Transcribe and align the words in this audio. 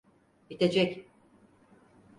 Bitecek. 0.49 1.07